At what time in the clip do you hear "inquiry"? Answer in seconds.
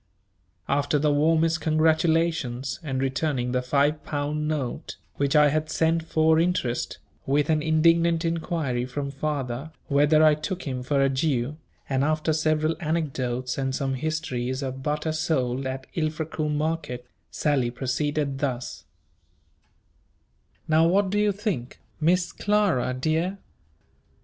8.25-8.87